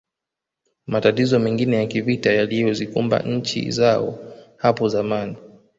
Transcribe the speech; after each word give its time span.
Matatizo 0.87 1.39
mengine 1.39 1.75
ya 1.75 1.85
kivita 1.87 2.33
yaliyozikumba 2.33 3.19
nchi 3.19 3.71
zao 3.71 4.19
hapo 4.57 4.87
zamani 4.89 5.35